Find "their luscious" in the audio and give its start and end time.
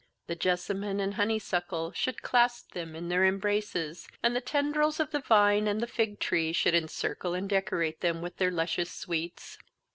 8.37-8.89